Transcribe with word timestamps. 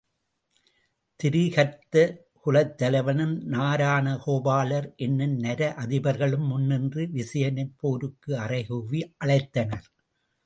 திரிகர்த்த 1.19 1.95
குலத்தலைவனும், 2.45 3.35
நாரண 3.45 4.15
கோபாலர் 4.23 4.87
என்னும் 4.97 5.35
நர 5.37 5.69
அதிபர்களும் 5.83 6.47
முன் 6.47 6.65
நின்ற 6.65 7.05
விசயனைப் 7.17 7.75
போருக்கு 7.79 8.31
அறை 8.37 8.61
கூவி 8.65 9.01
அழைத்தனர். 9.25 9.87